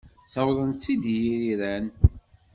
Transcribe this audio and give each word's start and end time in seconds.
Ttawḍen-tt-id 0.25 1.03
yiriran. 1.15 1.85